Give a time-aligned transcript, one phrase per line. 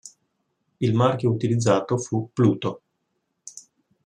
[0.79, 2.81] Il marchio utilizzato fu "Pluto".